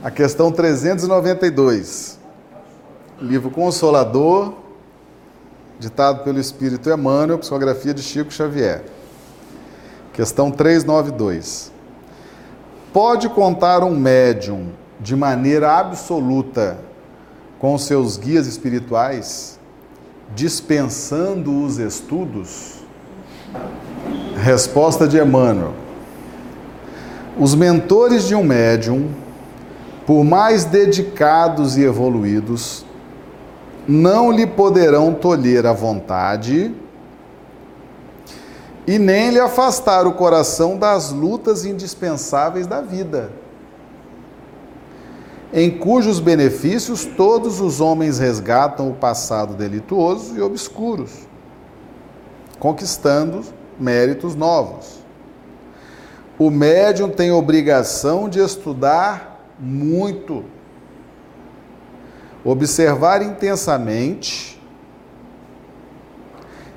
A 0.00 0.12
questão 0.12 0.52
392. 0.52 2.20
Livro 3.20 3.50
Consolador, 3.50 4.54
ditado 5.80 6.22
pelo 6.22 6.38
Espírito 6.38 6.88
Emmanuel, 6.88 7.36
psicografia 7.38 7.92
de 7.92 8.00
Chico 8.00 8.32
Xavier. 8.32 8.84
Questão 10.12 10.52
392. 10.52 11.72
Pode 12.92 13.28
contar 13.28 13.82
um 13.82 13.90
médium 13.90 14.68
de 15.00 15.16
maneira 15.16 15.76
absoluta 15.76 16.78
com 17.58 17.76
seus 17.76 18.16
guias 18.16 18.46
espirituais, 18.46 19.58
dispensando 20.32 21.64
os 21.64 21.78
estudos? 21.78 22.84
Resposta 24.44 25.08
de 25.08 25.18
Emmanuel. 25.18 25.74
Os 27.36 27.52
mentores 27.56 28.28
de 28.28 28.36
um 28.36 28.44
médium, 28.44 29.10
por 30.08 30.24
mais 30.24 30.64
dedicados 30.64 31.76
e 31.76 31.82
evoluídos, 31.82 32.82
não 33.86 34.32
lhe 34.32 34.46
poderão 34.46 35.12
tolher 35.12 35.66
a 35.66 35.74
vontade 35.74 36.74
e 38.86 38.98
nem 38.98 39.28
lhe 39.28 39.38
afastar 39.38 40.06
o 40.06 40.14
coração 40.14 40.78
das 40.78 41.12
lutas 41.12 41.66
indispensáveis 41.66 42.66
da 42.66 42.80
vida, 42.80 43.30
em 45.52 45.76
cujos 45.76 46.20
benefícios 46.20 47.04
todos 47.04 47.60
os 47.60 47.78
homens 47.78 48.18
resgatam 48.18 48.88
o 48.88 48.94
passado 48.94 49.52
delituoso 49.52 50.34
e 50.34 50.40
obscuros, 50.40 51.10
conquistando 52.58 53.42
méritos 53.78 54.34
novos. 54.34 55.00
O 56.38 56.48
médium 56.48 57.10
tem 57.10 57.30
obrigação 57.30 58.26
de 58.26 58.38
estudar 58.38 59.27
muito, 59.58 60.44
observar 62.44 63.22
intensamente 63.22 64.60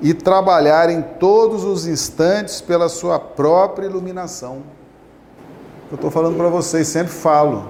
e 0.00 0.14
trabalhar 0.14 0.90
em 0.90 1.02
todos 1.02 1.64
os 1.64 1.86
instantes 1.86 2.60
pela 2.60 2.88
sua 2.88 3.18
própria 3.18 3.86
iluminação. 3.86 4.62
Eu 5.90 5.96
estou 5.96 6.10
falando 6.10 6.36
para 6.36 6.48
vocês, 6.48 6.86
sempre 6.86 7.12
falo. 7.12 7.68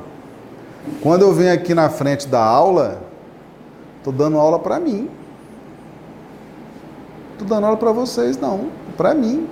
Quando 1.02 1.22
eu 1.22 1.32
venho 1.32 1.52
aqui 1.52 1.74
na 1.74 1.88
frente 1.88 2.26
da 2.26 2.42
aula, 2.42 3.00
estou 3.98 4.12
dando 4.12 4.38
aula 4.38 4.58
para 4.58 4.78
mim. 4.78 5.08
Estou 7.32 7.46
dando 7.46 7.64
aula 7.64 7.76
para 7.76 7.92
vocês, 7.92 8.36
não, 8.36 8.68
para 8.96 9.14
mim. 9.14 9.48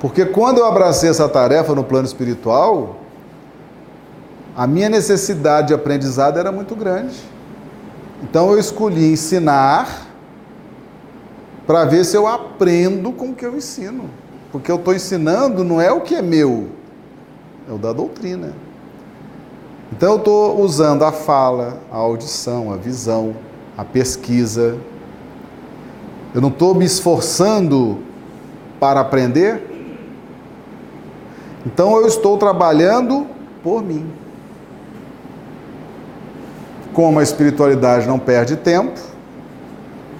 Porque 0.00 0.24
quando 0.24 0.58
eu 0.58 0.66
abracei 0.66 1.08
essa 1.08 1.28
tarefa 1.28 1.74
no 1.74 1.84
plano 1.84 2.06
espiritual, 2.06 2.96
a 4.60 4.66
minha 4.66 4.90
necessidade 4.90 5.68
de 5.68 5.74
aprendizado 5.74 6.38
era 6.38 6.52
muito 6.52 6.76
grande. 6.76 7.18
Então 8.22 8.50
eu 8.50 8.58
escolhi 8.58 9.10
ensinar 9.10 10.06
para 11.66 11.86
ver 11.86 12.04
se 12.04 12.14
eu 12.14 12.26
aprendo 12.26 13.10
com 13.10 13.30
o 13.30 13.34
que 13.34 13.46
eu 13.46 13.56
ensino. 13.56 14.10
Porque 14.52 14.70
eu 14.70 14.76
estou 14.76 14.94
ensinando 14.94 15.64
não 15.64 15.80
é 15.80 15.90
o 15.90 16.02
que 16.02 16.14
é 16.14 16.20
meu, 16.20 16.68
é 17.66 17.72
o 17.72 17.78
da 17.78 17.90
doutrina. 17.94 18.52
Então 19.90 20.10
eu 20.10 20.18
estou 20.18 20.60
usando 20.60 21.06
a 21.06 21.10
fala, 21.10 21.80
a 21.90 21.96
audição, 21.96 22.70
a 22.70 22.76
visão, 22.76 23.34
a 23.78 23.82
pesquisa. 23.82 24.76
Eu 26.34 26.42
não 26.42 26.50
estou 26.50 26.74
me 26.74 26.84
esforçando 26.84 27.96
para 28.78 29.00
aprender, 29.00 29.62
então 31.64 31.96
eu 31.96 32.06
estou 32.06 32.36
trabalhando 32.36 33.26
por 33.62 33.82
mim. 33.82 34.19
Como 36.92 37.18
a 37.18 37.22
espiritualidade 37.22 38.06
não 38.06 38.18
perde 38.18 38.56
tempo, 38.56 38.98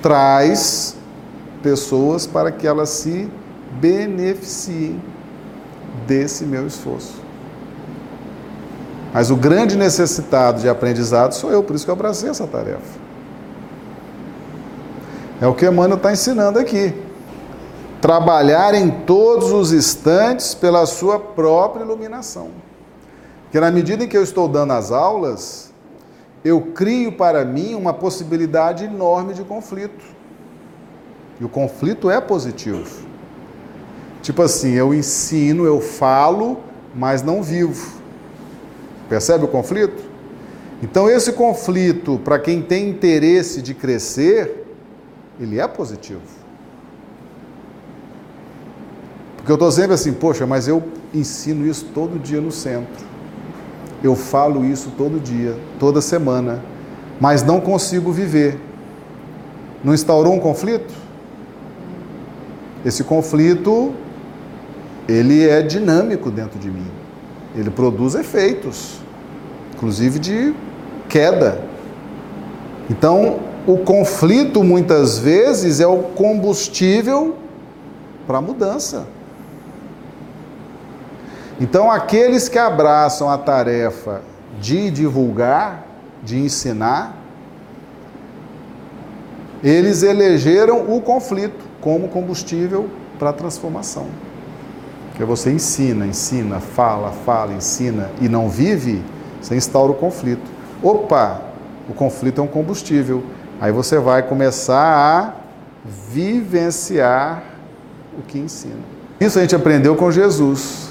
traz 0.02 0.96
pessoas 1.62 2.26
para 2.26 2.50
que 2.50 2.66
elas 2.66 2.88
se 2.90 3.28
beneficiem 3.80 5.02
desse 6.06 6.44
meu 6.44 6.66
esforço. 6.66 7.20
Mas 9.12 9.30
o 9.30 9.36
grande 9.36 9.76
necessitado 9.76 10.60
de 10.60 10.68
aprendizado 10.68 11.32
sou 11.32 11.50
eu, 11.50 11.62
por 11.62 11.74
isso 11.74 11.84
que 11.84 11.90
eu 11.90 11.94
abracei 11.94 12.30
essa 12.30 12.46
tarefa. 12.46 13.00
É 15.40 15.46
o 15.46 15.54
que 15.54 15.66
Emmanuel 15.66 15.96
está 15.96 16.12
ensinando 16.12 16.58
aqui 16.58 16.94
trabalhar 18.00 18.74
em 18.74 18.90
todos 18.90 19.52
os 19.52 19.72
instantes 19.72 20.54
pela 20.54 20.86
sua 20.86 21.18
própria 21.18 21.82
iluminação. 21.82 22.48
Porque 23.42 23.60
na 23.60 23.70
medida 23.70 24.04
em 24.04 24.08
que 24.08 24.16
eu 24.16 24.22
estou 24.22 24.48
dando 24.48 24.72
as 24.72 24.90
aulas, 24.90 25.69
eu 26.44 26.60
crio 26.60 27.12
para 27.12 27.44
mim 27.44 27.74
uma 27.74 27.92
possibilidade 27.92 28.84
enorme 28.84 29.34
de 29.34 29.42
conflito. 29.42 30.04
E 31.40 31.44
o 31.44 31.48
conflito 31.48 32.10
é 32.10 32.20
positivo. 32.20 33.08
Tipo 34.22 34.42
assim, 34.42 34.72
eu 34.72 34.92
ensino, 34.92 35.64
eu 35.64 35.80
falo, 35.80 36.60
mas 36.94 37.22
não 37.22 37.42
vivo. 37.42 38.00
Percebe 39.08 39.44
o 39.44 39.48
conflito? 39.48 40.10
Então, 40.82 41.10
esse 41.10 41.32
conflito, 41.32 42.18
para 42.24 42.38
quem 42.38 42.62
tem 42.62 42.88
interesse 42.88 43.60
de 43.60 43.74
crescer, 43.74 44.66
ele 45.38 45.58
é 45.58 45.66
positivo. 45.66 46.20
Porque 49.36 49.50
eu 49.50 49.56
estou 49.56 49.72
sempre 49.72 49.94
assim, 49.94 50.12
poxa, 50.12 50.46
mas 50.46 50.68
eu 50.68 50.82
ensino 51.12 51.66
isso 51.66 51.86
todo 51.94 52.18
dia 52.18 52.40
no 52.40 52.52
centro. 52.52 53.09
Eu 54.02 54.16
falo 54.16 54.64
isso 54.64 54.92
todo 54.96 55.20
dia, 55.20 55.56
toda 55.78 56.00
semana, 56.00 56.62
mas 57.20 57.42
não 57.42 57.60
consigo 57.60 58.10
viver. 58.10 58.58
Não 59.84 59.92
instaurou 59.92 60.34
um 60.34 60.40
conflito? 60.40 60.92
Esse 62.84 63.04
conflito, 63.04 63.92
ele 65.06 65.46
é 65.46 65.60
dinâmico 65.60 66.30
dentro 66.30 66.58
de 66.58 66.70
mim. 66.70 66.86
Ele 67.54 67.70
produz 67.70 68.14
efeitos, 68.14 69.00
inclusive 69.74 70.18
de 70.18 70.54
queda. 71.08 71.60
Então, 72.88 73.40
o 73.66 73.78
conflito 73.78 74.64
muitas 74.64 75.18
vezes 75.18 75.80
é 75.80 75.86
o 75.86 75.98
combustível 75.98 77.36
para 78.26 78.38
a 78.38 78.40
mudança. 78.40 79.06
Então, 81.60 81.90
aqueles 81.90 82.48
que 82.48 82.58
abraçam 82.58 83.28
a 83.28 83.36
tarefa 83.36 84.22
de 84.58 84.90
divulgar, 84.90 85.84
de 86.22 86.38
ensinar, 86.38 87.16
eles 89.62 90.02
elegeram 90.02 90.90
o 90.90 91.02
conflito 91.02 91.62
como 91.80 92.08
combustível 92.08 92.88
para 93.18 93.28
a 93.28 93.32
transformação. 93.32 94.06
Porque 95.10 95.22
você 95.22 95.52
ensina, 95.52 96.06
ensina, 96.06 96.60
fala, 96.60 97.12
fala, 97.26 97.52
ensina 97.52 98.10
e 98.22 98.28
não 98.28 98.48
vive, 98.48 99.02
você 99.40 99.54
instaura 99.54 99.92
o 99.92 99.94
conflito. 99.94 100.50
Opa, 100.82 101.42
o 101.88 101.92
conflito 101.92 102.40
é 102.40 102.44
um 102.44 102.46
combustível. 102.46 103.22
Aí 103.60 103.70
você 103.70 103.98
vai 103.98 104.22
começar 104.22 104.80
a 104.96 105.34
vivenciar 105.84 107.42
o 108.18 108.22
que 108.22 108.38
ensina. 108.38 108.80
Isso 109.20 109.38
a 109.38 109.42
gente 109.42 109.54
aprendeu 109.54 109.94
com 109.94 110.10
Jesus. 110.10 110.89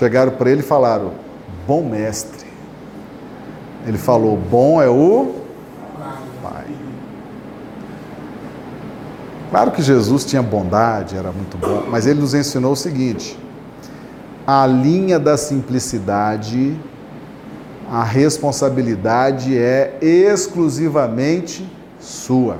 Chegaram 0.00 0.32
para 0.32 0.50
ele 0.50 0.60
e 0.60 0.64
falaram: 0.64 1.12
Bom 1.66 1.86
mestre. 1.86 2.46
Ele 3.86 3.98
falou: 3.98 4.34
Bom 4.34 4.80
é 4.80 4.88
o 4.88 5.34
Pai. 6.42 6.64
Claro 9.50 9.72
que 9.72 9.82
Jesus 9.82 10.24
tinha 10.24 10.42
bondade, 10.42 11.18
era 11.18 11.30
muito 11.30 11.58
bom, 11.58 11.84
mas 11.90 12.06
ele 12.06 12.18
nos 12.18 12.32
ensinou 12.32 12.72
o 12.72 12.76
seguinte: 12.76 13.38
a 14.46 14.66
linha 14.66 15.18
da 15.18 15.36
simplicidade, 15.36 16.80
a 17.92 18.02
responsabilidade 18.02 19.54
é 19.54 19.98
exclusivamente 20.00 21.70
sua. 22.00 22.56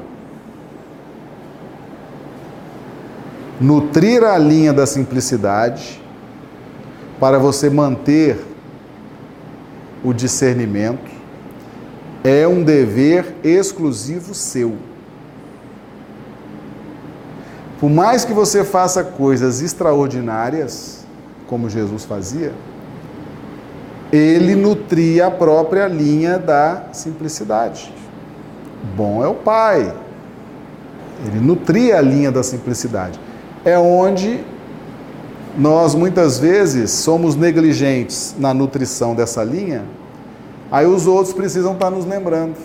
Nutrir 3.59 4.25
a 4.25 4.37
linha 4.37 4.75
da 4.75 4.85
simplicidade 4.85 6.01
para 7.21 7.39
você 7.39 7.69
manter 7.69 8.43
o 10.03 10.15
discernimento 10.15 11.11
é 12.25 12.49
um 12.49 12.65
dever 12.65 13.35
exclusivo 13.45 14.35
seu. 14.35 14.75
Por 17.79 17.91
mais 17.91 18.25
que 18.25 18.33
você 18.33 18.65
faça 18.65 19.05
coisas 19.05 19.63
extraordinárias, 19.63 21.05
como 21.47 21.69
Jesus 21.69 22.05
fazia, 22.05 22.53
ele 24.13 24.55
nutria 24.55 25.27
a 25.27 25.31
própria 25.31 25.87
linha 25.87 26.39
da 26.39 26.85
simplicidade. 26.93 27.93
Bom 28.97 29.23
é 29.25 29.29
o 29.29 29.35
Pai. 29.35 29.95
Ele 31.27 31.41
nutria 31.41 31.99
a 31.99 32.01
linha 32.01 32.33
da 32.33 32.43
simplicidade. 32.43 33.21
É 33.65 33.79
onde 33.79 34.43
nós 35.59 35.95
muitas 35.95 36.39
vezes 36.39 36.91
somos 36.91 37.37
negligentes 37.37 38.35
na 38.39 38.55
nutrição 38.55 39.15
dessa 39.15 39.43
linha 39.43 39.85
Aí 40.71 40.87
os 40.87 41.07
outros 41.07 41.35
precisam 41.35 41.73
estar 41.73 41.91
nos 41.91 42.07
lembrando. 42.07 42.57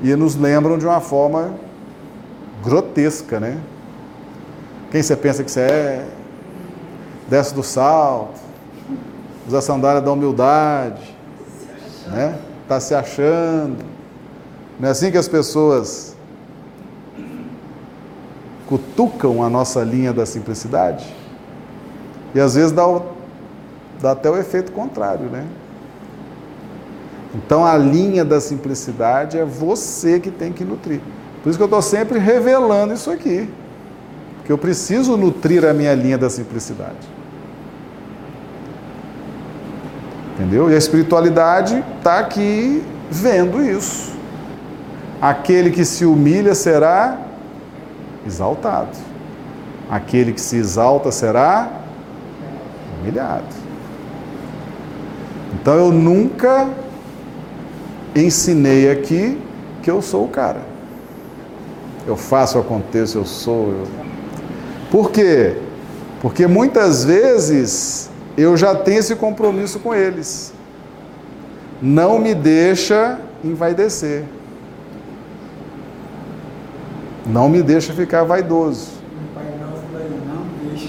E 0.00 0.14
nos 0.14 0.36
lembram 0.36 0.78
de 0.78 0.86
uma 0.86 1.00
forma 1.00 1.54
grotesca, 2.62 3.40
né? 3.40 3.58
Quem 4.90 5.02
você 5.02 5.16
pensa 5.16 5.42
que 5.42 5.50
você 5.50 5.60
é? 5.60 6.08
Desce 7.28 7.52
do 7.52 7.62
salto, 7.62 8.40
usa 9.46 9.58
a 9.58 9.60
sandália 9.60 10.00
da 10.00 10.10
humildade, 10.10 11.14
né? 12.06 12.38
Tá 12.68 12.78
se 12.78 12.94
achando. 12.94 13.84
Não 14.78 14.88
é 14.88 14.92
assim 14.92 15.10
que 15.10 15.18
as 15.18 15.26
pessoas 15.26 16.16
cutucam 18.68 19.42
a 19.42 19.50
nossa 19.50 19.82
linha 19.82 20.12
da 20.12 20.24
simplicidade? 20.24 21.04
E 22.34 22.40
às 22.40 22.54
vezes 22.54 22.72
dá, 22.72 22.86
o, 22.86 23.02
dá 24.00 24.12
até 24.12 24.30
o 24.30 24.36
efeito 24.36 24.72
contrário, 24.72 25.26
né? 25.26 25.46
Então 27.34 27.64
a 27.64 27.76
linha 27.76 28.24
da 28.24 28.40
simplicidade 28.40 29.38
é 29.38 29.44
você 29.44 30.18
que 30.18 30.30
tem 30.30 30.52
que 30.52 30.64
nutrir. 30.64 31.00
Por 31.42 31.50
isso 31.50 31.58
que 31.58 31.62
eu 31.62 31.66
estou 31.66 31.82
sempre 31.82 32.18
revelando 32.18 32.94
isso 32.94 33.10
aqui. 33.10 33.48
Que 34.44 34.52
eu 34.52 34.58
preciso 34.58 35.16
nutrir 35.16 35.64
a 35.64 35.72
minha 35.72 35.94
linha 35.94 36.18
da 36.18 36.30
simplicidade. 36.30 37.18
Entendeu? 40.34 40.70
E 40.70 40.74
a 40.74 40.78
espiritualidade 40.78 41.84
está 41.98 42.18
aqui 42.18 42.82
vendo 43.10 43.62
isso. 43.62 44.12
Aquele 45.20 45.70
que 45.70 45.84
se 45.84 46.04
humilha 46.04 46.54
será 46.54 47.18
exaltado. 48.26 48.96
Aquele 49.90 50.32
que 50.32 50.40
se 50.40 50.56
exalta 50.56 51.10
será 51.10 51.68
humilhado. 53.00 53.46
Então 55.54 55.74
eu 55.74 55.92
nunca 55.92 56.68
ensinei 58.14 58.90
aqui 58.90 59.38
que 59.82 59.90
eu 59.90 60.02
sou 60.02 60.24
o 60.24 60.28
cara. 60.28 60.60
Eu 62.06 62.16
faço, 62.16 62.58
aconteço, 62.58 63.18
eu 63.18 63.24
sou. 63.24 63.68
Eu... 63.70 63.86
Por 64.90 65.10
quê? 65.10 65.56
Porque 66.20 66.46
muitas 66.46 67.04
vezes 67.04 68.10
eu 68.36 68.56
já 68.56 68.74
tenho 68.74 68.98
esse 68.98 69.14
compromisso 69.14 69.78
com 69.78 69.94
eles. 69.94 70.52
Não 71.80 72.18
me 72.18 72.34
deixa 72.34 73.18
envaidecer. 73.44 74.24
Não 77.26 77.48
me 77.48 77.62
deixa 77.62 77.92
ficar 77.92 78.24
vaidoso. 78.24 78.97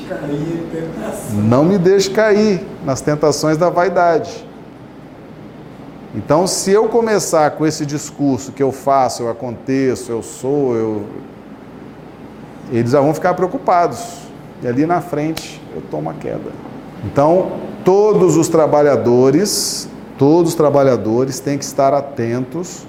Cair 0.09 0.65
tentação. 0.71 1.35
Não 1.35 1.63
me 1.63 1.77
deixe 1.77 2.09
cair 2.09 2.65
nas 2.83 2.99
tentações 2.99 3.57
da 3.57 3.69
vaidade. 3.69 4.45
Então, 6.15 6.47
se 6.47 6.71
eu 6.71 6.89
começar 6.89 7.51
com 7.51 7.65
esse 7.65 7.85
discurso 7.85 8.51
que 8.51 8.63
eu 8.63 8.71
faço, 8.71 9.21
eu 9.21 9.29
aconteço, 9.29 10.11
eu 10.11 10.23
sou, 10.23 10.75
eu... 10.75 11.05
eles 12.71 12.91
já 12.91 12.99
vão 12.99 13.13
ficar 13.13 13.35
preocupados. 13.35 14.17
E 14.63 14.67
ali 14.67 14.85
na 14.85 14.99
frente 14.99 15.61
eu 15.75 15.81
tomo 15.91 16.09
a 16.09 16.13
queda. 16.13 16.51
Então, 17.05 17.51
todos 17.85 18.35
os 18.35 18.47
trabalhadores, 18.49 19.87
todos 20.17 20.51
os 20.51 20.55
trabalhadores 20.55 21.39
têm 21.39 21.57
que 21.57 21.63
estar 21.63 21.93
atentos 21.93 22.85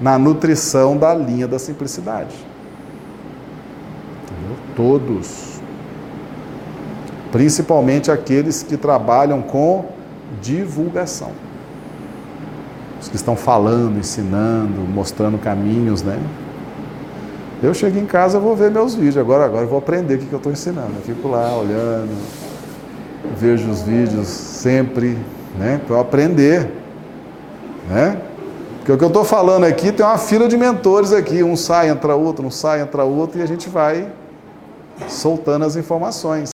na 0.00 0.18
nutrição 0.18 0.96
da 0.96 1.14
linha 1.14 1.48
da 1.48 1.58
simplicidade. 1.58 2.36
Entendeu? 4.24 4.56
Todos. 4.76 5.49
Principalmente 7.32 8.10
aqueles 8.10 8.62
que 8.62 8.76
trabalham 8.76 9.40
com 9.42 9.84
divulgação 10.40 11.32
os 13.00 13.08
que 13.08 13.16
estão 13.16 13.34
falando, 13.34 13.98
ensinando, 13.98 14.82
mostrando 14.82 15.38
caminhos, 15.38 16.02
né? 16.02 16.20
Eu 17.62 17.72
chego 17.72 17.98
em 17.98 18.06
casa, 18.06 18.38
vou 18.38 18.54
ver 18.54 18.70
meus 18.70 18.94
vídeos, 18.94 19.16
agora, 19.16 19.44
agora 19.44 19.64
eu 19.64 19.68
vou 19.68 19.78
aprender 19.78 20.14
o 20.14 20.18
que, 20.18 20.32
eu 20.32 20.36
estou 20.36 20.52
ensinando. 20.52 20.92
Eu 20.96 21.02
fico 21.02 21.28
lá 21.28 21.56
olhando, 21.56 22.10
vejo 23.36 23.70
os 23.70 23.82
vídeos 23.82 24.28
sempre, 24.28 25.18
né? 25.58 25.80
Para 25.86 25.96
eu 25.96 26.00
aprender, 26.00 26.70
né? 27.88 28.20
Porque 28.78 28.92
o 28.92 28.98
que 28.98 29.04
eu 29.04 29.08
estou 29.08 29.24
falando 29.24 29.64
aqui 29.64 29.92
tem 29.92 30.04
uma 30.04 30.18
fila 30.18 30.48
de 30.48 30.56
mentores 30.56 31.12
aqui, 31.12 31.42
um 31.42 31.56
sai, 31.56 31.90
entra 31.90 32.14
outro, 32.14 32.46
um 32.46 32.50
sai, 32.50 32.80
entra 32.80 33.04
outro, 33.04 33.38
e 33.38 33.42
a 33.42 33.46
gente 33.46 33.68
vai 33.68 34.10
soltando 35.08 35.64
as 35.64 35.76
informações. 35.76 36.48